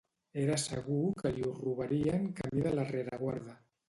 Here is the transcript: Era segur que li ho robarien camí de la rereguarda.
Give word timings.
Era 0.43 0.53
segur 0.61 1.01
que 1.19 1.31
li 1.35 1.43
ho 1.49 1.51
robarien 1.57 2.25
camí 2.39 2.65
de 2.69 2.73
la 2.81 2.87
rereguarda. 2.89 3.55